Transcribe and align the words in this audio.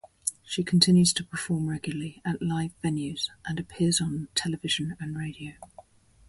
She 0.43 0.63
continues 0.63 1.13
to 1.13 1.23
perform 1.23 1.67
regularly 1.67 2.23
at 2.25 2.41
live 2.41 2.71
venues 2.83 3.29
and 3.45 3.59
appears 3.59 4.01
on 4.01 4.29
television 4.33 4.97
and 4.99 5.15
radio. 5.15 5.53